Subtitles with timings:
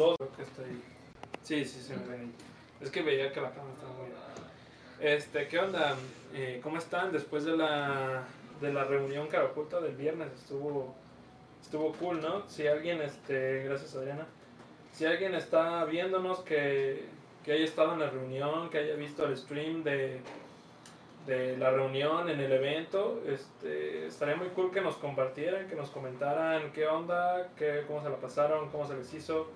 [0.00, 0.16] dos.
[0.16, 0.82] Creo que estoy...
[1.42, 1.92] Sí, sí.
[2.80, 4.08] Es que veía que la cámara estaba muy...
[5.00, 5.96] Este, ¿qué onda?
[6.34, 7.12] Eh, ¿Cómo están?
[7.12, 8.24] Después de la,
[8.60, 10.94] de la reunión caraculta del viernes estuvo,
[11.62, 12.48] estuvo cool, ¿no?
[12.48, 14.26] Si alguien, este, gracias Adriana,
[14.92, 17.04] si alguien está viéndonos que,
[17.44, 20.20] que haya estado en la reunión, que haya visto el stream de,
[21.26, 25.90] de la reunión en el evento, este, estaría muy cool que nos compartieran, que nos
[25.90, 29.50] comentaran qué onda, qué, cómo se la pasaron, cómo se les hizo,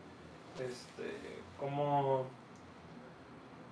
[0.61, 1.11] este,
[1.59, 2.27] cómo,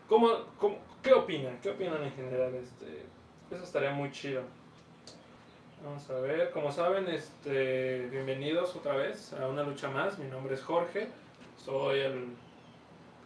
[0.08, 0.28] cómo,
[0.58, 3.04] cómo- qué opinan, qué opinan en general, este,
[3.50, 4.42] eso estaría muy chido.
[5.84, 10.16] Vamos a ver, como saben, este, bienvenidos otra vez a una lucha más.
[10.18, 11.08] Mi nombre es Jorge,
[11.56, 12.28] soy el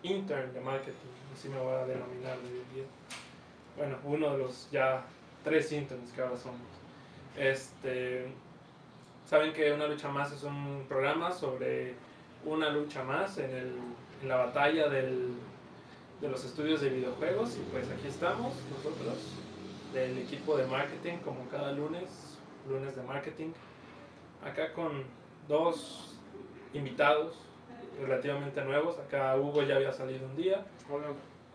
[0.02, 0.95] intern de marketing,
[1.34, 2.84] así me voy a denominar de día.
[3.77, 5.05] Bueno, uno de los ya
[5.45, 6.61] tres interns que ahora somos.
[7.36, 8.27] Este,
[9.28, 11.95] saben que una lucha más es un programa sobre
[12.45, 13.73] una lucha más en, el,
[14.23, 15.33] en la batalla del,
[16.20, 17.56] de los estudios de videojuegos.
[17.56, 19.17] Y pues aquí estamos nosotros
[19.92, 23.53] del equipo de marketing como cada lunes, lunes de marketing,
[24.45, 25.05] acá con
[25.48, 26.17] dos
[26.75, 27.34] invitados
[28.01, 30.67] relativamente nuevos, acá Hugo ya había salido un día,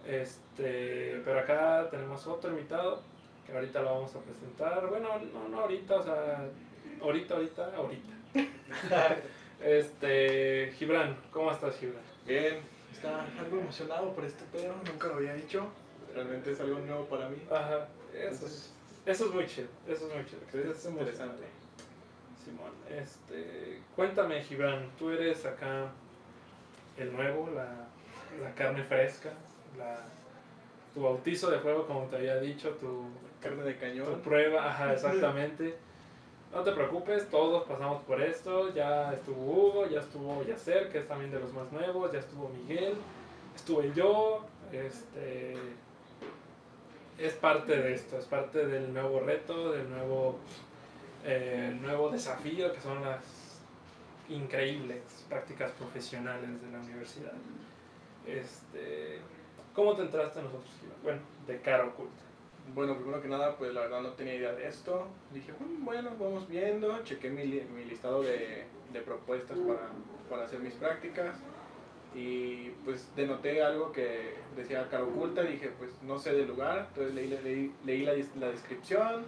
[0.08, 3.02] este, pero acá tenemos otro invitado
[3.46, 6.48] que ahorita lo vamos a presentar, bueno, no, no ahorita, o sea,
[7.02, 8.14] ahorita, ahorita, ahorita.
[9.64, 12.02] Este, Gibran, ¿cómo estás Gibran?
[12.26, 12.60] Bien,
[12.92, 15.68] Está algo emocionado por este pedo, nunca lo había hecho.
[16.14, 17.38] realmente es algo nuevo para mí.
[17.50, 18.74] Ajá, eso es,
[19.06, 20.42] eso es muy chido, eso es muy chido.
[20.46, 21.44] estés Es interesante.
[22.44, 25.92] Simón, este, cuéntame Gibran, tú eres acá
[26.98, 27.88] el nuevo, la,
[28.44, 29.30] la carne fresca,
[29.78, 30.00] la,
[30.94, 33.06] tu bautizo de fuego como te había dicho, tu,
[33.42, 34.22] Carne de tu cañón.
[34.22, 35.76] prueba, ajá, exactamente.
[36.54, 41.08] No te preocupes, todos pasamos por esto, ya estuvo Hugo, ya estuvo Yacer, que es
[41.08, 42.96] también de los más nuevos, ya estuvo Miguel,
[43.56, 45.56] estuve yo, este
[47.18, 50.40] es parte de esto, es parte del nuevo reto, del nuevo
[51.24, 53.22] eh, nuevo desafío que son las
[54.28, 57.34] increíbles prácticas profesionales de la universidad.
[58.26, 59.20] Este,
[59.76, 60.72] ¿Cómo te entraste a nosotros?
[61.04, 62.24] Bueno, de cara oculta.
[62.74, 65.08] Bueno, primero que nada, pues la verdad no tenía idea de esto.
[65.34, 67.04] Dije, "Mm, bueno, vamos viendo.
[67.04, 68.64] Chequé mi, mi listado de,
[68.94, 69.90] de propuestas para,
[70.30, 71.38] para hacer mis prácticas.
[72.16, 75.42] Y pues denoté algo que decía cara oculta.
[75.44, 76.88] Dije, pues no sé del lugar.
[76.90, 79.24] Entonces leí, leí, leí la, la descripción.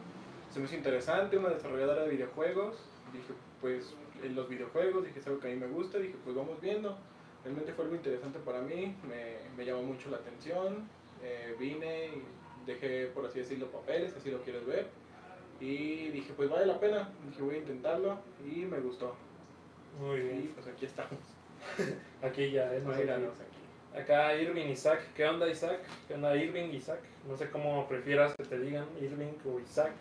[0.49, 2.77] Se me hizo interesante, una desarrolladora de videojuegos.
[3.11, 5.97] Dije, pues en los videojuegos, dije, es algo que a mí me gusta.
[5.97, 6.97] Dije, pues vamos viendo.
[7.43, 8.95] Realmente fue algo interesante para mí.
[9.07, 10.87] Me, me llamó mucho la atención.
[11.21, 12.23] Eh, vine y
[12.65, 14.87] dejé, por así decirlo, papeles, así lo quieres ver.
[15.59, 17.09] Y dije, pues vale la pena.
[17.29, 18.17] Dije, voy a intentarlo.
[18.45, 19.15] Y me gustó.
[19.99, 21.19] Muy Y pues aquí estamos.
[22.21, 24.01] Aquí ya, es Míranos aquí.
[24.01, 25.79] Acá Irving Isaac, ¿qué onda Isaac?
[26.07, 26.99] ¿Qué onda Irving Isaac?
[27.27, 29.91] No sé cómo prefieras que te digan Irving o Isaac.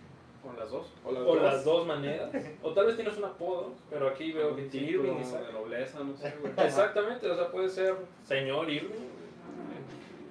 [0.42, 0.92] Con las dos.
[1.04, 1.42] O las O dos.
[1.42, 2.32] las dos maneras.
[2.62, 5.46] O tal vez tienes un apodo, pero aquí veo que Irving Isaac.
[5.46, 6.52] de nobleza, no sé, güey.
[6.66, 7.94] Exactamente, o sea, puede ser
[8.24, 9.11] señor Irving.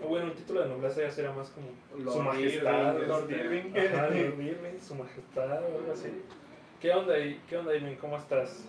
[0.08, 1.68] Bueno, un título de nobleza ya sería más como
[2.04, 3.08] Lord su majestad.
[3.08, 3.78] Lord este, Irving.
[3.78, 6.10] Ajá, Lord Irving, su majestad o algo así.
[6.82, 7.14] ¿Qué onda,
[7.48, 7.96] qué onda Irving?
[7.96, 8.66] ¿Cómo estás?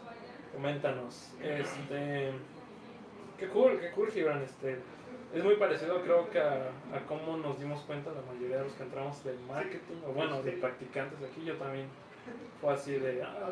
[0.53, 1.33] Coméntanos.
[1.43, 2.31] Este,
[3.39, 4.43] qué cool, qué cool, Gibran.
[4.43, 4.79] Este,
[5.35, 8.73] es muy parecido, creo que a, a cómo nos dimos cuenta la mayoría de los
[8.75, 11.45] que entramos del marketing, o bueno, de practicantes aquí.
[11.45, 11.87] Yo también
[12.61, 13.51] fue así de, ah,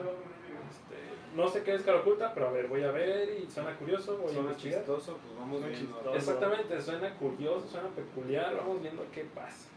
[0.70, 0.96] este,
[1.36, 4.16] no sé qué es cara oculta, pero a ver, voy a ver y suena curioso,
[4.18, 4.78] voy a Suena investigar.
[4.80, 5.78] chistoso, pues vamos viendo.
[5.78, 6.14] chistoso.
[6.14, 9.68] Exactamente, suena curioso, suena peculiar, vamos viendo qué pasa.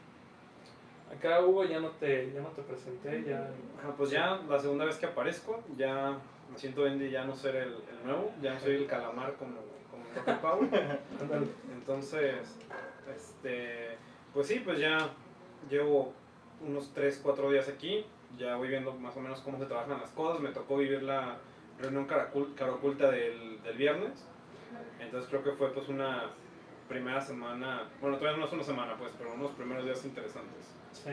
[1.15, 3.51] Acá Hugo ya no te, ya no te presenté, ya
[3.97, 6.17] pues ya la segunda vez que aparezco, ya
[6.51, 9.57] me siento Andy, ya no ser el, el nuevo, ya no soy el calamar como,
[9.91, 10.03] como
[11.21, 11.47] ándale.
[11.71, 12.57] Entonces,
[13.15, 13.97] este,
[14.33, 15.09] pues sí, pues ya
[15.69, 16.13] llevo
[16.67, 18.05] unos 3, 4 días aquí,
[18.37, 21.37] ya voy viendo más o menos cómo se trabajan las cosas, me tocó vivir la
[21.79, 22.29] reunión cara
[22.73, 24.23] oculta del, del viernes,
[24.99, 26.23] entonces creo que fue pues una
[26.87, 30.65] primera semana, bueno todavía no es una semana pues, pero unos primeros días interesantes.
[30.91, 31.11] Sí,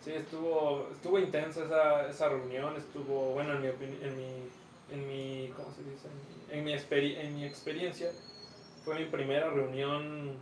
[0.00, 4.48] sí, estuvo, estuvo intensa esa, esa reunión, estuvo, bueno, en mi, en mi,
[4.90, 6.08] en mi ¿cómo se dice?
[6.50, 8.10] En mi, experi- en mi experiencia,
[8.84, 10.32] fue mi primera reunión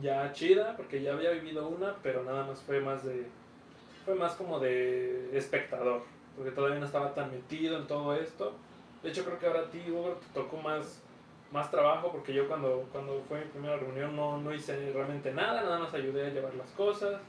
[0.00, 3.26] ya chida, porque ya había vivido una, pero nada más fue más de,
[4.04, 6.02] fue más como de espectador,
[6.36, 8.52] porque todavía no estaba tan metido en todo esto.
[9.02, 11.02] De hecho, creo que ahora a ti, Hugo, te tocó más,
[11.52, 15.62] más trabajo, porque yo cuando, cuando fue mi primera reunión no, no hice realmente nada,
[15.62, 17.20] nada más ayudé a llevar las cosas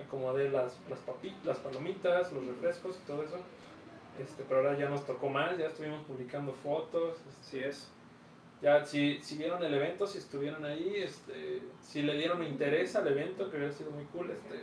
[0.00, 3.36] acomodé las, las, papi- las palomitas, los refrescos y todo eso.
[4.18, 7.16] Este, pero ahora ya nos tocó más, ya estuvimos publicando fotos.
[7.28, 7.88] este, Así es.
[8.62, 13.08] Ya, si, si vieron el evento, si estuvieron ahí, este, si le dieron interés al
[13.08, 14.62] evento, que hubiera sido muy cool, este,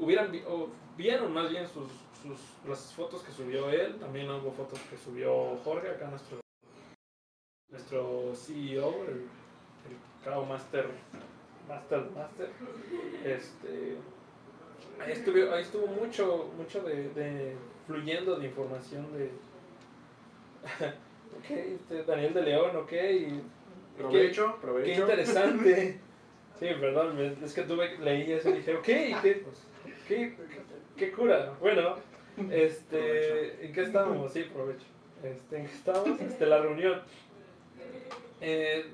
[0.00, 1.88] hubieran o vieron más bien sus,
[2.22, 2.38] sus,
[2.68, 6.40] las fotos que subió él, también hubo fotos que subió Jorge, acá nuestro,
[7.70, 9.26] nuestro CEO, el,
[10.26, 10.88] el Master,
[11.68, 12.50] Master, Master,
[13.24, 13.96] este,
[15.00, 17.56] ahí estuvo, ahí estuvo mucho, mucho de, de
[17.86, 19.30] fluyendo de información de,
[21.38, 23.42] ok, este, Daniel de León, ok, y
[24.00, 25.00] Provecho, Qué provecho.
[25.00, 26.00] interesante.
[26.58, 29.44] Sí, perdón, es que tuve, leí eso y dije, ok, qué,
[30.10, 30.34] qué,
[30.96, 31.54] qué cura.
[31.60, 31.96] Bueno,
[32.50, 34.32] este, ¿en qué estábamos?
[34.32, 34.86] Sí, provecho.
[35.22, 36.20] Este, ¿En qué estábamos?
[36.20, 37.00] Este, la reunión.
[38.40, 38.86] Eh,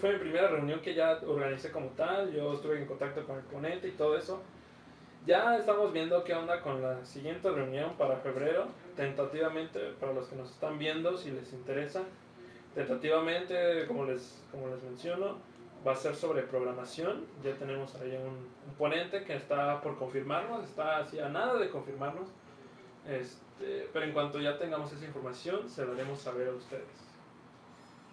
[0.00, 3.44] fue mi primera reunión que ya organicé como tal, yo estuve en contacto con el
[3.44, 4.42] ponente y todo eso.
[5.26, 8.66] Ya estamos viendo qué onda con la siguiente reunión para febrero,
[8.96, 12.02] tentativamente, para los que nos están viendo, si les interesa.
[12.74, 15.38] Tentativamente, como les, como les menciono,
[15.86, 17.26] va a ser sobre programación.
[17.42, 22.28] Ya tenemos ahí un, ponente que está por confirmarnos, está así a nada de confirmarnos.
[23.06, 27.12] Este, pero en cuanto ya tengamos esa información, se la haremos saber a ustedes.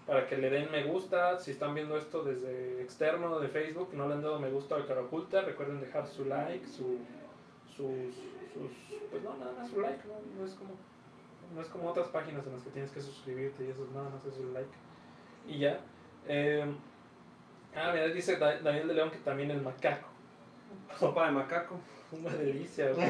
[0.05, 4.07] Para que le den me gusta, si están viendo esto desde externo de Facebook, no
[4.07, 6.97] le han dado me gusta al cara oculta, recuerden dejar su like, su,
[7.67, 8.15] sus,
[8.51, 8.71] sus,
[9.11, 10.71] pues no, nada más su like, no, es como
[11.53, 14.09] no es como otras páginas en las que tienes que suscribirte y eso es nada
[14.09, 14.69] más es un like.
[15.47, 15.79] Y ya.
[16.27, 16.65] Eh,
[17.75, 20.07] ah, mira, dice Da- Daniel de León que también el macaco.
[20.99, 21.79] Sopa de macaco.
[22.11, 23.07] Una delicia, güey.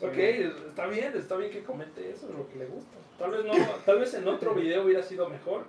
[0.00, 0.16] ok,
[0.68, 2.96] está bien, está bien que comente eso, lo que le gusta.
[3.18, 3.52] Tal vez no,
[3.84, 5.64] tal vez en otro video hubiera sido mejor,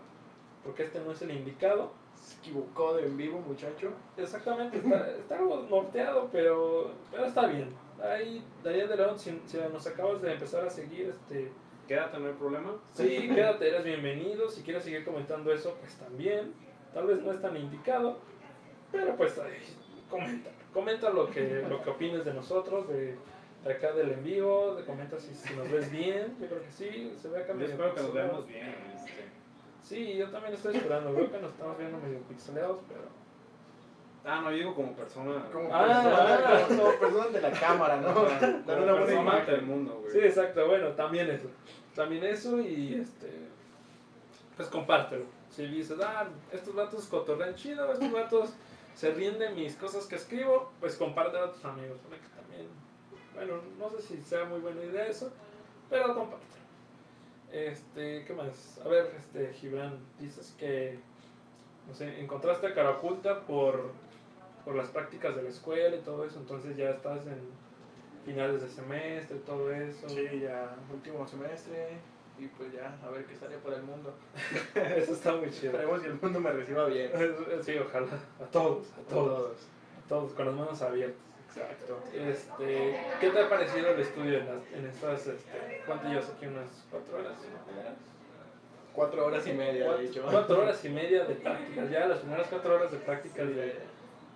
[0.63, 1.91] porque este no es el indicado.
[2.15, 3.91] Se equivocó de en vivo, muchacho.
[4.17, 7.73] Exactamente, está, está algo norteado, pero, pero está bien.
[8.03, 11.51] Ahí, Daniel de León, si, si nos acabas de empezar a seguir, este,
[11.87, 12.75] Quédate, no hay problema.
[12.93, 14.47] Sí, quédate, eres bienvenido.
[14.47, 16.53] Si quieres seguir comentando eso, pues también.
[16.93, 18.17] Tal vez no es tan indicado,
[18.91, 19.63] pero pues ahí,
[20.09, 20.49] comenta.
[20.73, 23.15] Comenta lo que, lo que opines de nosotros, de,
[23.63, 26.35] de acá del en vivo, de comenta si, si nos ves bien.
[26.39, 28.75] Yo creo que sí, se ve acá Yo medio espero que nos veamos bien.
[28.95, 29.29] este.
[29.83, 31.13] Sí, yo también estoy esperando.
[31.13, 33.01] Creo que nos estamos viendo medio pixeleados, pero.
[34.25, 35.45] Ah, no, yo digo como persona.
[35.51, 36.65] Como Ah, persona, ah.
[36.67, 38.13] como, como persona de la cámara, ¿no?
[38.13, 39.39] Como Dar una buena persona imagen.
[39.39, 40.11] ante el mundo, güey.
[40.11, 40.67] Sí, exacto.
[40.67, 41.49] Bueno, también eso.
[41.95, 43.31] También eso y este.
[44.57, 45.25] Pues compártelo.
[45.51, 48.49] Si dices, ah, estos vatos cotorrean chido, estos vatos
[48.93, 51.97] se ríen de mis cosas que escribo, pues compártelo a tus amigos.
[52.35, 52.67] También,
[53.33, 55.31] bueno, no sé si sea muy buena idea eso,
[55.89, 56.49] pero compártelo.
[57.51, 58.79] Este, ¿qué más?
[58.85, 60.99] A ver, este, Gibran, dices que,
[61.87, 63.91] no sé, encontraste a cara oculta por,
[64.63, 67.39] por las prácticas de la escuela y todo eso, entonces ya estás en
[68.23, 70.07] finales de semestre, todo eso.
[70.09, 71.97] Sí, ya último semestre
[72.39, 74.13] y pues ya a ver qué sale para el mundo.
[74.75, 75.71] Eso está muy chido.
[75.73, 77.11] Esperemos que el mundo me reciba bien.
[77.63, 78.07] Sí, ojalá.
[78.41, 79.51] A todos, a todos,
[80.05, 81.19] a todos, con las manos abiertas.
[81.49, 81.99] Exacto.
[82.13, 86.45] Este, ¿Qué te ha parecido el estudio en, las, en estas, este, cuánto llevas aquí?
[86.45, 87.33] ¿Unas cuatro horas?
[88.93, 90.23] Cuatro horas y media, de Cuatro, hecho.
[90.29, 93.75] cuatro horas y media de prácticas, ya las primeras cuatro horas de prácticas de,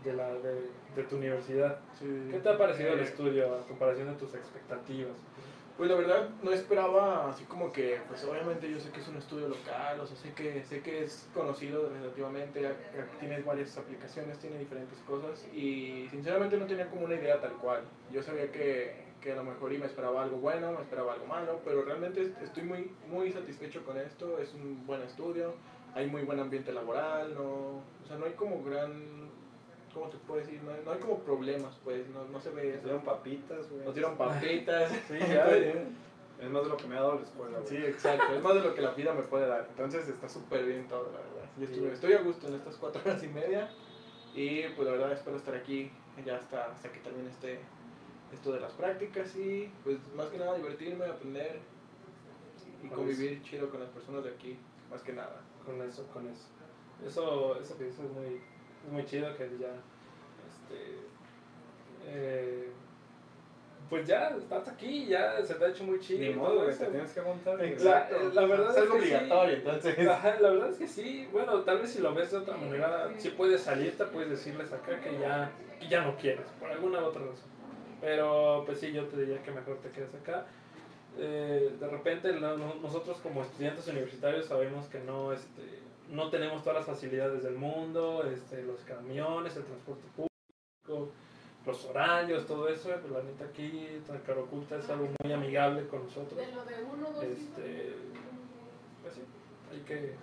[0.04, 1.78] de, la, de, de tu universidad.
[2.00, 2.28] Sí.
[2.32, 5.18] ¿Qué te ha parecido el Eh, estudio a comparación de tus expectativas?
[5.76, 9.18] Pues la verdad no esperaba así como que, pues obviamente yo sé que es un
[9.18, 12.62] estudio local, o sea, sé que, sé que es conocido relativamente,
[13.20, 17.82] tiene varias aplicaciones, tiene diferentes cosas y sinceramente no tenía como una idea tal cual.
[18.12, 21.26] Yo sabía que, que a lo mejor y me esperaba algo bueno, me esperaba algo
[21.26, 25.56] malo, pero realmente est- estoy muy, muy satisfecho con esto, es un buen estudio,
[25.96, 29.32] hay muy buen ambiente laboral, no, o sea, no hay como gran,
[29.94, 30.62] ¿cómo te puedo decir?
[30.64, 33.86] No, hay- no hay como problemas, pues, no, no se ve Nos dieron papitas, güey.
[33.86, 34.92] Nos dieron papitas.
[35.08, 35.86] Sí, ya, ya.
[36.42, 37.70] Es más de lo que me ha dado la escuela, güey.
[37.70, 38.34] Sí, exacto.
[38.36, 39.66] Es más de lo que la vida me puede dar.
[39.70, 41.50] Entonces está súper bien todo, la verdad.
[41.58, 43.70] Yo estuve- estoy a gusto en estas cuatro horas y media.
[44.36, 45.92] Y pues la verdad espero estar aquí
[46.26, 47.60] ya hasta, hasta que termine este,
[48.34, 49.36] esto de las prácticas.
[49.36, 51.60] Y pues más que nada divertirme, aprender
[52.84, 54.58] y convivir chido con las personas de aquí.
[54.90, 55.42] Más que nada.
[55.66, 56.48] con eso, con eso.
[57.08, 58.42] Eso, eso que dices es muy,
[58.86, 59.74] es muy chido que ya,
[60.48, 60.98] este,
[62.08, 62.70] eh,
[63.90, 66.20] pues ya estás aquí, ya se te ha hecho muy chido.
[66.22, 66.86] Ni modo, todo güey, eso.
[66.86, 67.20] te tienes que.
[67.68, 68.16] Exacto.
[68.34, 69.08] La verdad es es algo que sí.
[69.14, 70.08] obligatorio, entonces.
[70.08, 73.10] Ajá, la verdad es que sí, bueno, tal vez si lo ves de otra manera,
[73.18, 77.22] si puedes salirte, puedes decirles acá que ya, que ya no quieres, por alguna otra
[77.22, 77.52] razón.
[78.02, 80.46] Pero pues sí, yo te diría que mejor te quedes acá.
[81.18, 85.62] Eh, de repente no- no- nosotros como estudiantes universitarios sabemos que no, este,
[86.10, 91.12] no tenemos todas las facilidades del mundo, este, los camiones, el transporte público,
[91.66, 93.88] los horarios, todo eso, pues la neta aquí,
[94.26, 96.36] Cara Oculta es algo muy amigable con nosotros.
[96.38, 97.94] De lo de uno, dos, Este,
[99.02, 99.22] pues sí.
[99.72, 100.16] Hay que...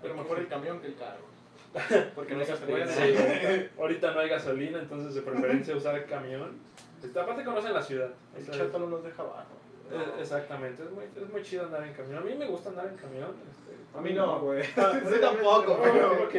[0.00, 1.26] Pero hay que- mejor el camión que el carro.
[2.14, 2.86] Porque no No hay se gasolina.
[2.86, 3.64] puede.
[3.68, 6.56] Sí, ahorita no hay gasolina, entonces de preferencia usar el camión.
[7.02, 8.10] Este, aparte conocen la ciudad.
[8.36, 9.57] El o sea, chato no nos deja abajo.
[9.90, 12.18] Eh, Exactamente, es muy, es muy chido andar en camión.
[12.18, 13.30] A mí me gusta andar en camión.
[13.50, 13.98] Este.
[13.98, 14.62] A mí no, güey.
[14.76, 16.34] Ah, sí, tampoco, pero, ok.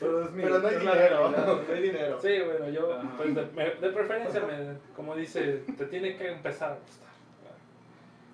[0.00, 0.42] Pero es mi.
[0.42, 1.30] pero no hay dinero.
[1.30, 2.18] No hay dinero.
[2.20, 6.72] Sí, bueno, yo, pues de, me- de preferencia, me- como dice, te tiene que empezar
[6.72, 7.04] a gustar.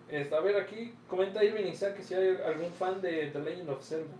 [0.08, 3.70] Este, a ver, aquí comenta Irving Isaac que si hay algún fan de The Legend
[3.70, 4.12] of Zelda.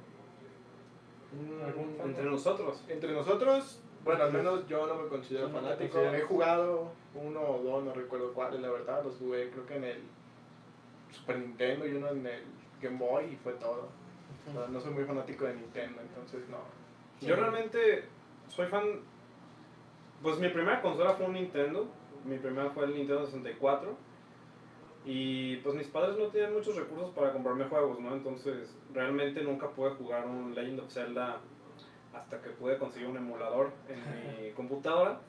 [1.32, 2.08] Mm, ¿Algún fan?
[2.10, 2.82] Entre nosotros.
[2.88, 6.00] Entre nosotros, bueno, al menos yo no me considero no fanático.
[6.00, 9.02] He jugado uno o dos, no recuerdo cuáles, la verdad.
[9.04, 10.02] Los jugué creo que en el
[11.10, 12.42] Super Nintendo y uno en el
[12.80, 13.88] Game Boy y fue todo.
[14.48, 16.58] O sea, no soy muy fanático de Nintendo, entonces no.
[17.20, 18.04] Yo realmente
[18.48, 18.84] soy fan.
[20.22, 21.88] Pues mi primera consola fue un Nintendo.
[22.24, 23.96] Mi primera fue el Nintendo 64.
[25.04, 28.14] Y pues mis padres no tenían muchos recursos para comprarme juegos, ¿no?
[28.14, 31.40] Entonces realmente nunca pude jugar un Legend of Zelda
[32.12, 35.20] hasta que pude conseguir un emulador en mi computadora.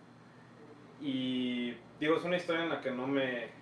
[1.00, 3.61] Y digo, es una historia en la que no me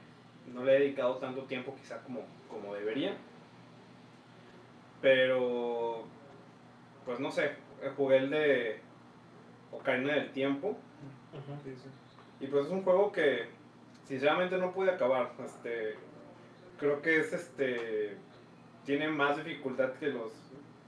[0.53, 3.15] no le he dedicado tanto tiempo quizá como, como debería.
[5.01, 6.03] Pero
[7.05, 7.51] pues no sé,
[7.95, 8.81] jugué el de
[9.71, 10.77] Ocarina del Tiempo
[12.39, 13.47] y pues es un juego que
[14.05, 15.31] sinceramente no pude acabar.
[15.43, 15.95] Este,
[16.77, 18.17] creo que es este
[18.85, 20.31] tiene más dificultad que los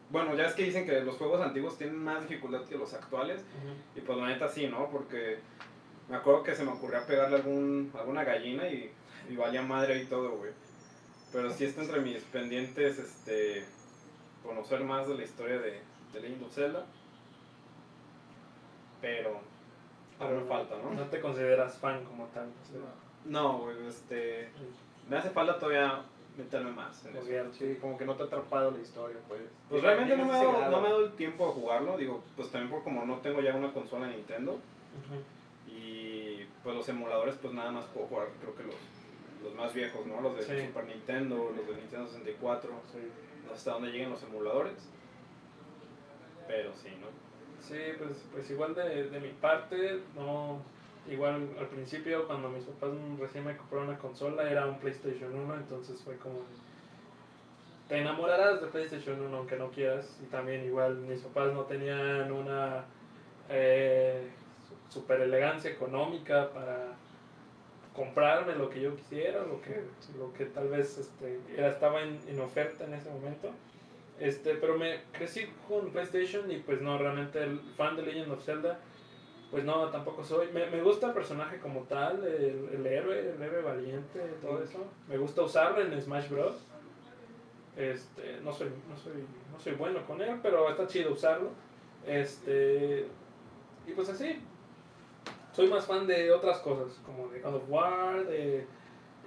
[0.09, 3.45] bueno, ya es que dicen que los juegos antiguos tienen más dificultad que los actuales
[3.95, 4.89] y pues la neta sí, ¿no?
[4.91, 5.39] Porque
[6.09, 8.91] me acuerdo que se me ocurría pegarle algún, alguna gallina y,
[9.31, 10.51] y valía madre y todo, güey.
[11.31, 13.65] Pero sí está entre mis pendientes, este,
[14.43, 15.81] conocer más de la historia de,
[16.13, 16.85] de Legend of Zelda.
[18.99, 19.39] Pero,
[20.19, 20.93] aún me falta, ¿no?
[20.93, 22.49] No te consideras fan como tal.
[22.69, 22.81] sea,
[23.25, 24.49] No, güey, este,
[25.09, 26.01] me hace falta todavía
[26.37, 27.53] meterme más en eso.
[27.53, 29.41] Sí, como que no te ha atrapado la historia, pues.
[29.69, 32.21] Pues realmente no me, ha dado, no me ha dado el tiempo de jugarlo, digo,
[32.35, 34.59] pues también por como no tengo ya una consola Nintendo.
[35.67, 38.75] Y pues los emuladores, pues nada más puedo jugar, creo que los,
[39.43, 40.21] los más viejos, ¿no?
[40.21, 40.67] Los de Sí.
[40.67, 42.97] Super Nintendo, los de Nintendo 64, Sí.
[43.43, 44.89] no sé hasta dónde lleguen los emuladores.
[46.47, 47.07] Pero sí, ¿no?
[47.61, 50.61] Sí, pues, pues igual de, de mi parte, no,
[51.09, 55.55] igual al principio cuando mis papás recién me compraron una consola era un PlayStation 1,
[55.55, 56.39] entonces fue como,
[57.87, 62.31] te enamorarás de PlayStation 1 aunque no quieras, y también igual mis papás no tenían
[62.31, 62.85] una
[63.49, 64.29] eh,
[64.89, 66.95] super elegancia económica para
[67.95, 69.83] comprarme lo que yo quisiera, lo que,
[70.17, 73.51] lo que tal vez este, era, estaba en, en oferta en ese momento.
[74.19, 78.43] Este, pero me crecí con PlayStation y pues no, realmente el fan de Legend of
[78.43, 78.79] Zelda,
[79.49, 80.51] pues no, tampoco soy.
[80.53, 84.85] Me, me gusta el personaje como tal, el, el héroe, el héroe valiente, todo eso.
[85.09, 86.65] Me gusta usarlo en Smash Bros.
[87.75, 91.49] Este, no soy, no soy, no soy bueno con él, pero está chido usarlo.
[92.05, 93.07] Este,
[93.87, 94.39] y pues así.
[95.53, 98.65] Soy más fan de otras cosas, como de God of War, de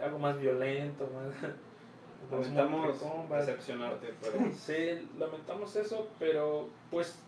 [0.03, 1.53] algo más violento, más...
[2.31, 7.23] Lamentamos decepcionarte, pero Sí, lamentamos eso, pero pues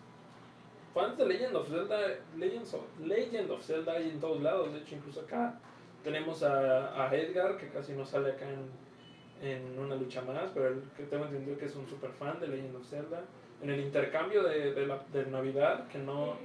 [0.95, 1.99] fans de Legend of Zelda,
[2.35, 5.59] Legends of, Legend of Zelda hay en todos lados, de hecho incluso acá
[6.03, 10.69] tenemos a, a Edgar que casi no sale acá en, en una lucha más, pero
[10.69, 13.23] el que tengo entendido que es un super fan de Legend of Zelda.
[13.61, 16.37] En el intercambio de, de, la, de Navidad, que no,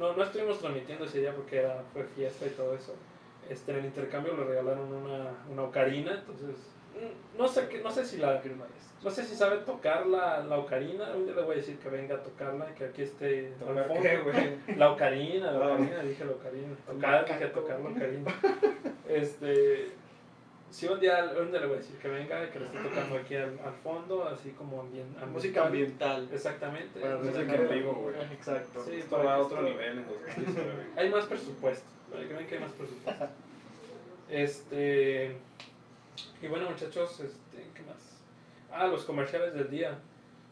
[0.00, 2.94] no, no estuvimos transmitiendo ese día porque era, fue fiesta y todo eso,
[3.48, 6.56] este, en el intercambio le regalaron una, una ocarina, entonces
[6.94, 8.42] mm, no sé, no sé si la...
[9.02, 11.10] No sé si sabe tocar la, la ocarina.
[11.16, 13.88] Un día le voy a decir que venga a tocarla y que aquí esté ¿Tocar
[14.02, 14.56] qué, güey?
[14.76, 15.72] La ocarina, la Ah.
[15.72, 16.76] ocarina, dije la ocarina.
[16.86, 18.30] Tocar, dije tocar la ocarina.
[19.08, 19.86] Este.
[20.70, 23.16] Sí, un día, un día le voy a decir que venga que le esté tocando
[23.16, 26.28] aquí al, al fondo, así como ambien, Música ambiental.
[26.32, 27.00] Exactamente.
[27.00, 28.14] Para Música en vivo, güey.
[28.32, 28.84] Exacto.
[28.84, 30.86] Sí, esto para va a que otro nivel en 2019.
[30.96, 31.90] Hay más presupuesto.
[32.10, 33.28] Para que vean que hay más presupuesto.
[34.28, 35.36] Este.
[36.42, 38.22] Y bueno, muchachos, este, ¿qué más?
[38.72, 39.98] Ah, los comerciales del día.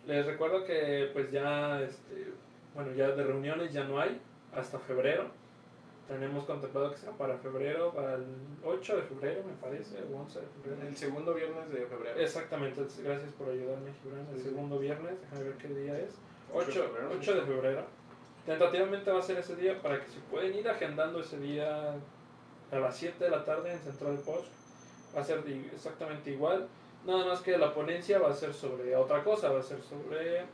[0.06, 2.32] Les recuerdo que, pues ya, este,
[2.74, 4.20] bueno, ya de reuniones ya no hay
[4.54, 5.30] hasta febrero.
[6.08, 8.24] Tenemos contemplado que sea para febrero, para el
[8.64, 10.88] 8 de febrero, me parece, o 11 de febrero.
[10.88, 12.18] El segundo viernes de febrero.
[12.18, 14.26] Exactamente, gracias por ayudarme, Gibran.
[14.32, 14.44] El Sí.
[14.44, 16.14] segundo viernes, déjame ver qué día es.
[16.50, 17.08] 8 8, de febrero.
[17.18, 17.82] 8 de febrero.
[18.46, 21.94] Tentativamente va a ser ese día para que se pueden ir agendando ese día
[22.72, 24.48] a las 7 de la tarde en Central Post.
[25.14, 25.42] Va a ser
[25.74, 26.66] exactamente igual.
[27.04, 30.46] Nada más que la ponencia va a ser sobre otra cosa, va a ser sobre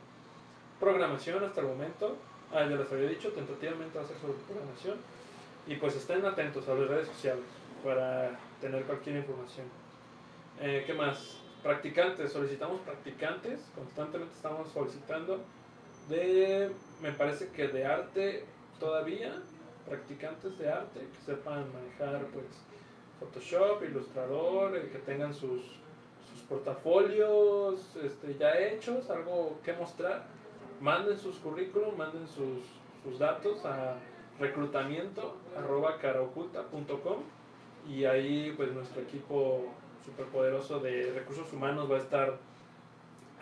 [0.81, 2.17] programación hasta el momento.
[2.51, 4.97] Ah, ya les había dicho, tentativamente va a ser sobre programación.
[5.67, 7.45] Y pues estén atentos a las redes sociales
[7.83, 9.67] para tener cualquier información.
[10.61, 11.41] Eh, ¿Qué más?
[11.65, 15.39] practicantes, solicitamos practicantes, constantemente estamos solicitando
[16.07, 18.45] de, me parece que de arte
[18.79, 19.41] todavía,
[19.89, 22.45] practicantes de arte que sepan manejar pues
[23.19, 25.63] Photoshop, Ilustrador, eh, que tengan sus,
[26.31, 30.27] sus portafolios este, ya hechos, algo que mostrar,
[30.79, 32.61] manden sus currículum, manden sus,
[33.03, 33.95] sus datos a
[34.39, 37.17] reclutamiento arroba caraoculta.com
[37.87, 39.65] y ahí pues nuestro equipo
[40.05, 42.37] superpoderoso de recursos humanos va a estar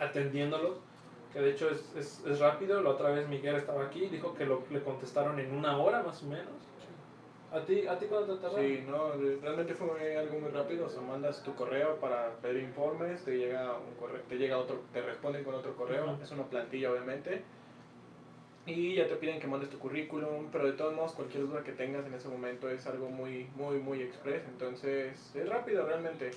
[0.00, 0.76] atendiéndolos
[1.32, 2.80] que de hecho es, es, es rápido.
[2.80, 6.02] La otra vez Miguel estaba aquí y dijo que lo, le contestaron en una hora
[6.02, 6.54] más o menos.
[7.54, 8.66] ¿a ti, a ti cuánto te tardaron?
[8.66, 13.24] Sí, no, realmente fue algo muy rápido, o sea, mandas tu correo para pedir informes,
[13.24, 16.90] te llega un correo, te llega otro, te responden con otro correo, es una plantilla
[16.90, 17.42] obviamente,
[18.66, 21.72] y ya te piden que mandes tu currículum, pero de todos modos cualquier duda que
[21.72, 26.30] tengas en ese momento es algo muy, muy, muy express, entonces es rápido realmente,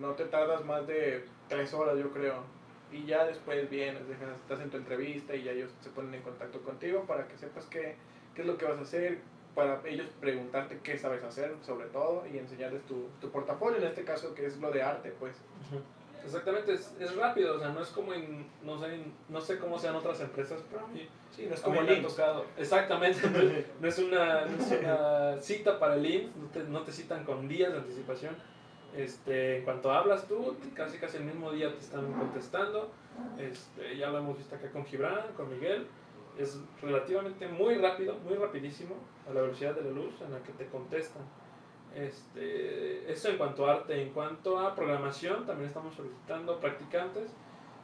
[0.00, 2.42] no te tardas más de tres horas yo creo,
[2.90, 6.22] y ya después vienes, dejas, estás en tu entrevista y ya ellos se ponen en
[6.22, 7.94] contacto contigo para que sepas qué,
[8.34, 9.18] qué es lo que vas a hacer,
[9.54, 14.04] para ellos preguntarte qué sabes hacer sobre todo y enseñarles tu, tu portafolio, en este
[14.04, 15.36] caso que es lo de arte pues.
[15.70, 15.80] Ujú.
[16.24, 19.58] Exactamente, es, es rápido, o sea, no es como en, no sé, en- no sé
[19.58, 22.44] cómo sean otras empresas, pero a mí, Sí, no es como el tocado.
[22.58, 26.62] Exactamente, no es, no es una, no es una cita para el IMSS, no te,
[26.64, 28.36] no te citan con días de anticipación.
[28.94, 32.90] Este, en cuanto hablas tú, casi casi el mismo día te están contestando.
[33.38, 35.86] Este, ya lo hemos visto acá con Gibran, con Miguel.
[36.38, 38.94] Es relativamente muy rápido, muy rapidísimo,
[39.28, 41.22] a la velocidad de la luz en la que te contestan.
[41.94, 44.00] Este, eso en cuanto a arte.
[44.00, 47.30] En cuanto a programación, también estamos solicitando practicantes.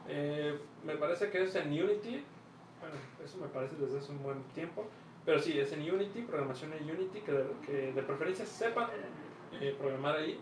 [0.09, 2.25] Eh, me parece que es en Unity.
[2.81, 4.87] Bueno, eso me parece desde hace un buen tiempo.
[5.25, 8.89] Pero sí, es en Unity, programación en Unity, que de, que de preferencia sepan
[9.61, 10.41] eh, programar ahí.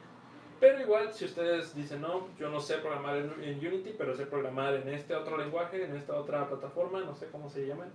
[0.61, 4.27] Pero igual, si ustedes dicen, no, yo no sé programar en, en Unity, pero sé
[4.27, 7.91] programar en este otro lenguaje, en esta otra plataforma, no sé cómo se llaman.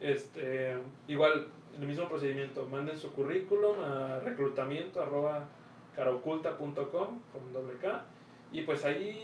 [0.00, 0.76] Este,
[1.08, 5.46] igual, el mismo procedimiento, manden su currículum a reclutamiento arroba
[5.94, 8.04] caraoculta.com con doble K.
[8.52, 9.22] Y pues ahí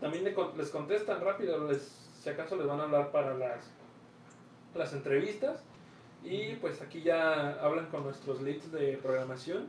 [0.00, 0.24] también
[0.56, 1.82] les contestan rápido, les,
[2.22, 3.70] si acaso les van a hablar para las,
[4.74, 5.64] las entrevistas.
[6.22, 9.66] Y pues aquí ya hablan con nuestros leads de programación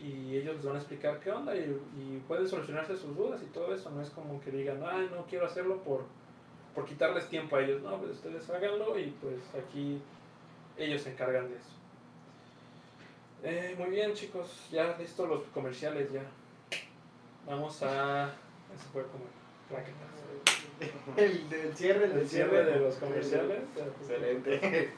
[0.00, 3.46] y ellos les van a explicar qué onda y, y pueden solucionarse sus dudas y
[3.46, 3.90] todo eso.
[3.90, 6.04] No es como que digan, ay, no quiero hacerlo por,
[6.74, 7.82] por quitarles tiempo a ellos.
[7.82, 10.00] No, pues ustedes háganlo y pues aquí
[10.76, 11.70] ellos se encargan de eso.
[13.42, 16.22] Eh, muy bien, chicos, ya listos los comerciales ya.
[17.46, 18.26] Vamos a.
[18.26, 20.20] Ese fue como el plaquetazo.
[21.16, 23.58] El del cierre, el El del cierre de los comerciales.
[24.00, 24.90] Excelente.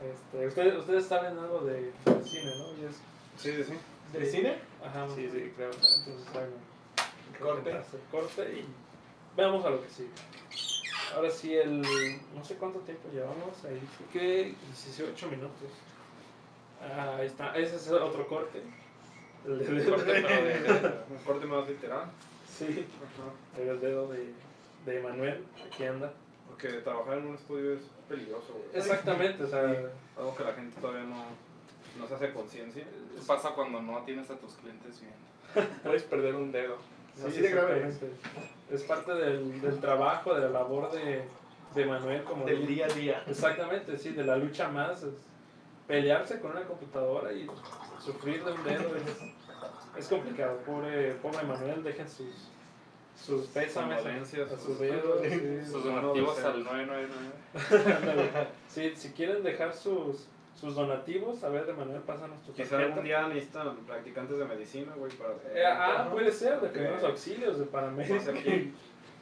[0.00, 2.68] Este, ustedes, ustedes saben algo de, de cine, ¿no?
[2.80, 2.96] Y es,
[3.36, 3.74] Sí, sí, sí.
[4.12, 4.58] ¿Del cine?
[4.84, 5.70] ajá, Sí, sí, creo.
[5.70, 6.50] Entonces hagan
[7.40, 7.70] Corte.
[7.70, 8.64] el corte y
[9.36, 10.08] veamos a lo que sigue.
[11.14, 11.80] Ahora sí, el.
[12.34, 15.70] No sé cuánto tiempo llevamos, ahí sí que 18 minutos.
[16.82, 18.62] Ah, ahí está, ese es otro corte.
[19.46, 22.10] El de corte, pero de- un corte más literal.
[22.48, 22.86] Sí,
[23.58, 24.32] el dedo de,
[24.86, 26.12] de Manuel, aquí anda.
[26.48, 28.66] Porque trabajar en un estudio es peligroso, güey.
[28.74, 29.62] Exactamente, o sea,
[30.16, 31.24] Algo que la gente todavía no,
[31.98, 32.84] no se hace conciencia.
[33.26, 35.68] Pasa cuando no tienes a tus clientes bien.
[35.82, 36.76] Puedes perder un dedo.
[37.18, 38.16] Sí, Así de grave exactamente.
[38.70, 41.22] Es parte del, del trabajo, de la labor de,
[41.74, 43.22] de Manuel como Del día a día.
[43.26, 45.02] Exactamente, sí, de la lucha más.
[45.02, 45.14] es
[45.86, 47.46] pelearse con una computadora y
[47.98, 49.02] sufrir de un dedo es,
[49.96, 50.58] es complicado.
[50.58, 52.50] Pobre, pobre Manuel, dejen sus,
[53.16, 55.20] sus pésames a, sus dedos.
[55.22, 57.96] sí, Sus donativos al 999.
[57.96, 58.30] Ándale.
[58.68, 60.28] Sí, si quieren dejar sus,
[60.58, 64.92] sus donativos, a ver, de Manuel, pásanos tu Quizá algún día necesitan practicantes de medicina,
[64.96, 65.34] güey, para...
[65.54, 68.44] Eh, ah, puede ser, de primeros auxilios, de paramédicos, Pues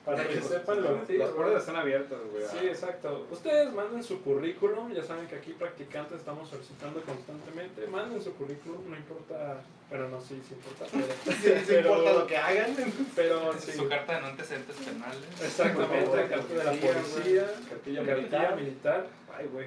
[0.07, 2.45] para que sepan lo Las puertas están abiertas, güey.
[2.49, 3.27] Sí, exacto.
[3.29, 7.88] Ustedes manden su currículum, ya saben que aquí practicantes estamos solicitando constantemente.
[7.88, 10.87] Manden su currículum, no importa, pero no, sí, sí importa.
[10.92, 12.77] Pero, Sí, sí pero- importa lo que hagan.
[13.16, 15.19] pero sí, Su carta de no antecedentes penales.
[15.42, 18.57] exactamente, favor, carta de la policía, Cartilla militar.
[18.57, 19.07] militar.
[19.37, 19.66] Ay, güey.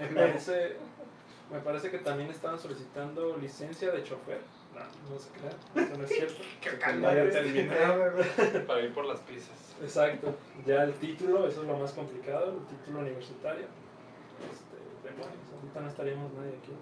[0.00, 0.76] Me parece,
[1.52, 4.40] me parece que también estaban solicitando licencia de chofer.
[4.76, 5.56] No, no se crean,
[5.88, 6.42] eso no es cierto.
[7.14, 7.70] Ya terminé.
[8.66, 9.74] Para ir por las pizzas.
[9.82, 10.34] Exacto,
[10.66, 13.66] ya el título, eso es lo más complicado, el título universitario.
[14.52, 14.76] Este,
[15.08, 16.72] demonios, ahorita no estaríamos nadie aquí.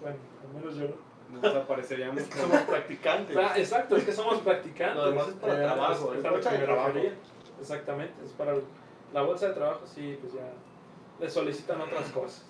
[0.00, 1.10] Bueno, al menos yo no.
[1.30, 2.20] Nos desapareceríamos.
[2.22, 3.36] Es que somos practicantes.
[3.36, 4.96] Ah, exacto, es que somos practicantes.
[4.96, 6.98] Lo demás es para Eh, trabajo, es es para lo bolsa que de trabajo.
[7.60, 8.64] Exactamente, es para el-
[9.12, 10.50] la bolsa de trabajo, sí, pues ya
[11.20, 12.44] le solicitan otras cosas.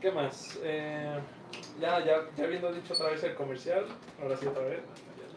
[0.00, 0.58] ¿Qué más?
[0.62, 1.18] Eh,
[1.80, 3.84] ya, ya, ya habiendo dicho otra vez el comercial,
[4.20, 4.80] ahora sí otra vez.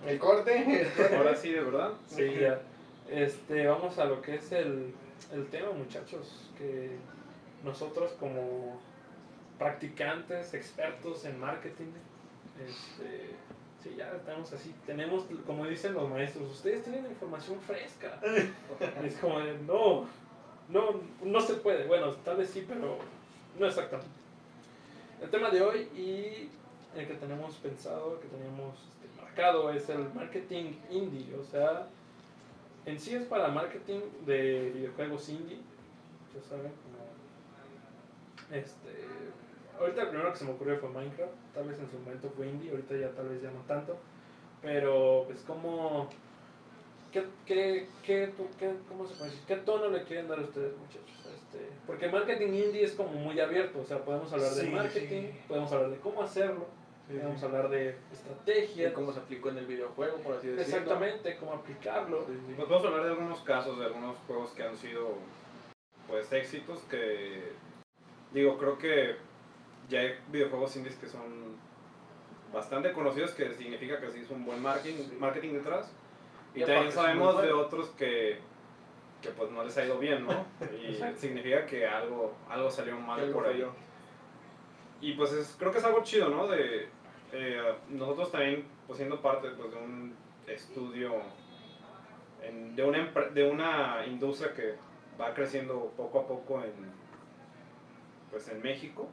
[0.06, 0.88] El corte.
[1.18, 1.94] Ahora sí, de verdad.
[2.06, 2.62] Sí, ya.
[3.10, 4.94] Este, vamos a lo que es el,
[5.34, 6.92] el tema, muchachos, que
[7.64, 8.80] nosotros como
[9.58, 11.92] practicantes, expertos en marketing,
[12.64, 13.32] este,
[13.84, 18.20] sí, ya estamos así, tenemos, como dicen los maestros, ustedes tienen información fresca.
[19.04, 20.06] es como, de, no,
[20.70, 21.86] no, no se puede.
[21.88, 22.98] Bueno, tal vez sí, pero
[23.60, 24.25] no exactamente.
[25.22, 26.50] El tema de hoy y
[26.98, 31.36] el que tenemos pensado, que tenemos este, marcado, es el marketing indie.
[31.36, 31.88] O sea,
[32.86, 35.60] en sí es para marketing de videojuegos indie.
[36.36, 38.56] Ya saben, como.
[38.56, 39.06] Este.
[39.80, 41.34] Ahorita el primero que se me ocurrió fue Minecraft.
[41.54, 43.98] Tal vez en su momento fue indie, ahorita ya tal vez ya no tanto.
[44.62, 46.10] Pero, pues, como.
[47.16, 49.46] ¿Qué, qué, qué, tú- qué- cómo se puede decir?
[49.48, 51.26] ¿Qué tono le quieren dar a ustedes, muchachos?
[51.34, 55.22] Este, porque marketing indie es como muy abierto, o sea, podemos hablar de Sí, marketing,
[55.32, 55.40] sí.
[55.48, 56.66] podemos hablar de cómo hacerlo,
[57.08, 60.78] Sí, podemos hablar de estrategia, cómo se aplicó en el videojuego, por así decirlo.
[60.78, 62.26] exactamente, cómo aplicarlo.
[62.26, 62.54] Sí, sí.
[62.58, 65.14] Pues podemos hablar de algunos casos, de algunos juegos que han sido
[66.10, 67.54] pues éxitos que
[68.34, 69.16] digo, creo que
[69.88, 71.56] ya hay videojuegos indies que son
[72.54, 75.16] bastante conocidos que significa que se hizo un buen marketing, Sí.
[75.18, 75.90] marketing detrás.
[76.56, 78.40] Y, Y también sabemos de otros que,
[79.22, 80.46] que pues no les ha ido bien, ¿no?
[80.82, 81.20] Y Exacto.
[81.20, 83.66] significa que algo, algo salió mal Algo por ahí.
[85.02, 86.48] Y pues es- creo que es algo chido, ¿no?
[86.48, 86.88] De
[87.34, 90.16] eh, nosotros también, pues siendo parte pues, de un
[90.48, 91.12] estudio,
[92.42, 94.76] en- de, una, de una industria que
[95.20, 96.72] va creciendo poco a poco en,
[98.32, 99.10] pues, en México,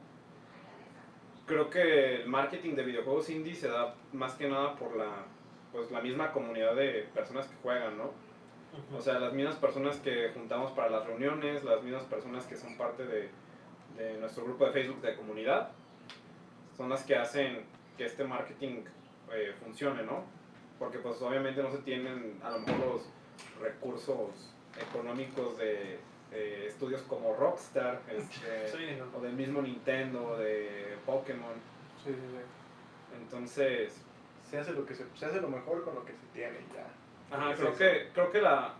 [1.45, 5.25] creo que el marketing de videojuegos indie se da más que nada por la,
[5.73, 8.11] pues, la misma comunidad de personas que juegan, ¿no?
[8.97, 12.75] O sea, las mismas personas que juntamos para las reuniones, las mismas personas que son
[12.77, 13.29] parte de,
[13.97, 15.69] de nuestro grupo de Facebook de comunidad,
[16.77, 17.65] son las que hacen
[17.97, 18.83] que este marketing
[19.31, 20.23] eh, funcione, ¿no?
[20.79, 23.09] Porque pues obviamente no se tienen a lo mejor los
[23.61, 24.49] recursos
[24.89, 25.99] económicos de,
[26.31, 29.15] de estudios como Rockstar, este, Sí, no.
[29.17, 31.53] o del mismo Nintendo, de Pokémon.
[32.03, 33.21] Sí, sí, sí.
[33.21, 34.01] Entonces,
[34.53, 36.85] Se hace lo que se, se hace lo mejor con lo que se tiene ya.
[37.35, 38.75] Ajá, creo que, creo que la,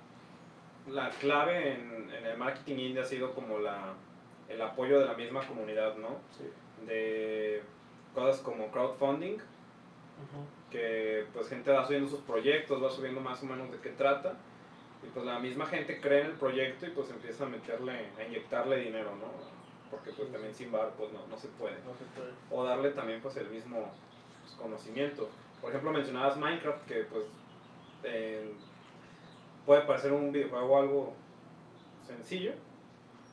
[0.88, 3.96] la clave en, en el marketing indie ha sido como la,
[4.50, 6.20] el apoyo de la misma comunidad, ¿no?
[6.38, 6.48] Sí.
[6.86, 7.64] De
[8.14, 9.40] cosas como crowdfunding,
[10.70, 14.36] que pues gente va subiendo sus proyectos, va subiendo más o menos de qué trata,
[15.02, 18.24] y pues la misma gente cree en el proyecto y pues empieza a meterle, a
[18.24, 19.26] inyectarle dinero, ¿no?
[19.90, 22.32] Porque pues también sin bar pues no, no se puede No se puede.
[22.52, 23.92] o darle también pues el mismo
[24.44, 25.30] pues, conocimiento.
[25.64, 27.24] Por ejemplo, mencionabas Minecraft, que pues
[28.04, 28.52] eh,
[29.66, 31.14] puede parecer un videojuego algo
[32.06, 32.52] sencillo,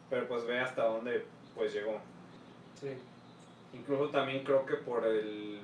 [0.09, 1.99] pero pues ve hasta dónde pues llegó.
[2.81, 2.91] Sí.
[3.75, 5.59] Incluso también creo que por el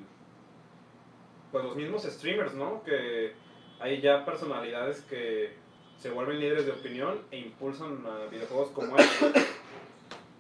[1.52, 2.82] pues los mismos streamers, ¿no?
[2.82, 3.32] Que
[3.78, 5.54] hay ya personalidades que
[5.98, 9.32] se vuelven líderes de opinión e impulsan a videojuegos como este,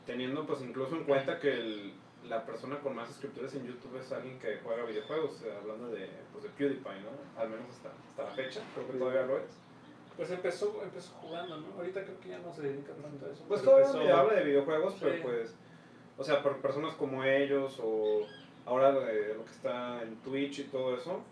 [0.06, 1.92] teniendo pues incluso en cuenta que el-
[2.28, 6.08] la persona con más suscriptores en YouTube es alguien que juega videojuegos, eh, hablando de,
[6.32, 7.40] pues, de PewDiePie, ¿no?
[7.40, 9.50] Al menos hasta, hasta la fecha, creo que todavía lo es.
[10.16, 11.74] Pues empezó, empezó jugando, ¿no?
[11.76, 13.44] Ahorita creo que ya no se dedica tanto a eso.
[13.46, 15.00] Pues todavía empezó- habla de videojuegos, Sí.
[15.02, 15.54] pero pues,
[16.16, 18.26] o sea, por personas como ellos o
[18.64, 21.22] ahora de lo que está en Twitch y todo eso,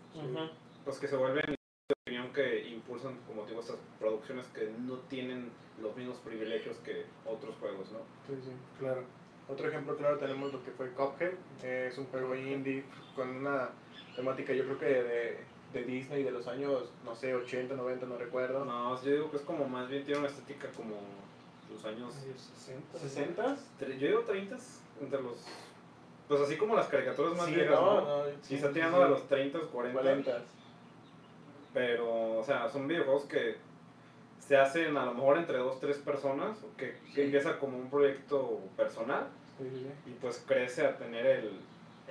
[0.83, 5.51] pues que se vuelven de opinión que impulsan, como digo, estas producciones que no tienen
[5.81, 7.99] los mismos privilegios que otros juegos, ¿no?
[8.27, 8.51] Sí, sí.
[8.79, 9.03] Claro.
[9.47, 12.83] Otro ejemplo claro tenemos lo que fue Cuphead, eh, es un juego indie
[13.15, 13.69] con una
[14.15, 15.37] temática yo creo que de,
[15.73, 18.65] de Disney de los años, no sé, 80, 90, no recuerdo.
[18.65, 20.95] No, yo digo que es como más bien tiene una estética como
[21.71, 22.97] los años, Ay, 60.
[22.99, 23.57] 60?
[23.79, 24.57] tre- yo digo 30,
[25.01, 25.35] entre los,
[26.27, 28.25] pues así como las caricaturas más Sí, viejas, no, ¿no?
[28.25, 29.03] no, Sí, tirando sí.
[29.03, 30.43] de los 30, 40, 40.
[31.73, 33.57] pero, o sea, son videojuegos que
[34.47, 37.21] se hacen a lo mejor entre dos, tres personas, que, que Sí.
[37.21, 39.27] empieza como un proyecto personal
[39.57, 41.61] Sí, y pues crece a tener el,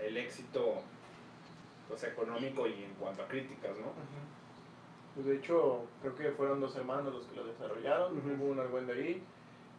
[0.03, 0.77] el éxito
[1.89, 3.93] pues económico y en cuanto a críticas, ¿no?
[5.15, 8.31] Pues de hecho, creo que fueron dos hermanos los que lo desarrollaron, Ujú.
[8.31, 9.23] hubo un argüende ahí.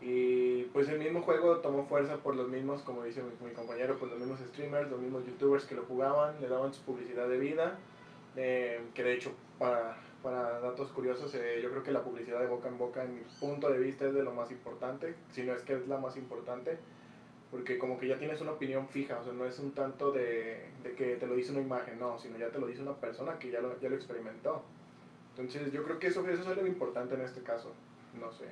[0.01, 3.97] Y pues el mismo juego tomó fuerza por los mismos, como dice mi, mi compañero,
[3.97, 7.37] pues los mismos streamers, los mismos youtubers que lo jugaban, le daban su publicidad de
[7.39, 7.79] vida.
[8.37, 12.47] eh, que de hecho, para, para datos curiosos, eh, yo creo que la publicidad de
[12.47, 15.53] boca en boca, en mi punto de vista, es de lo más importante, si no
[15.53, 16.79] es que es la más importante.
[17.51, 20.65] Porque como que ya tienes una opinión fija, o sea, no es un tanto de,
[20.81, 23.37] de que te lo dice una imagen, no, sino ya te lo dice una persona
[23.37, 24.63] que ya lo, ya lo experimentó.
[25.37, 27.71] Entonces yo creo que eso, eso es lo importante en este caso.
[28.19, 28.45] No sé.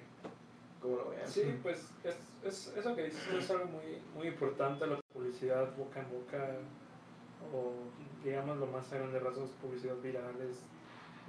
[0.79, 1.27] ¿Cómo lo vean?
[1.27, 6.01] Sí, pues es, es, eso que dices es algo muy, muy importante, la publicidad boca
[6.01, 6.49] en boca,
[7.51, 7.73] o
[8.23, 10.59] digamos lo más a grandes rasgos, publicidad viral, es,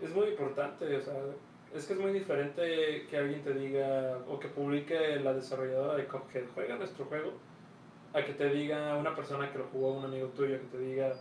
[0.03, 1.15] es muy importante, o sea,
[1.75, 6.07] es que es muy diferente que alguien te diga o que publique la desarrolladora de
[6.07, 7.33] Cuphead, juega nuestro juego,
[8.13, 11.13] a que te diga una persona que lo jugó, un amigo tuyo, que te diga,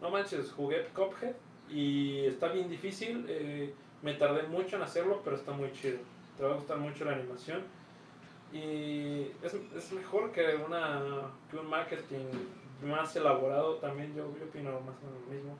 [0.00, 1.34] no manches, jugué Cuphead
[1.68, 5.98] y está bien difícil, eh, me tardé mucho en hacerlo, pero está muy chido.
[6.36, 7.64] Te va a gustar mucho la animación.
[8.52, 12.24] Y es, es mejor que, una, que un marketing
[12.86, 15.58] más elaborado también, yo, yo opino más o menos lo mismo,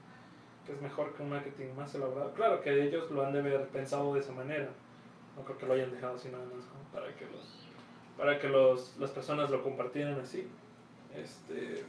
[0.69, 2.33] que es mejor que un marketing más elaborado.
[2.35, 4.69] Claro que ellos lo han de haber pensado de esa manera,
[5.35, 7.67] no creo que lo hayan dejado así nada más para que, los,
[8.19, 10.47] para que los, las personas lo compartieran así.
[11.17, 11.85] Este,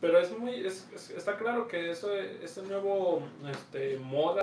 [0.00, 4.42] pero es muy, es, es- está claro que eso, ese nuevo este, moda,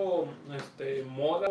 [0.55, 1.47] este, moda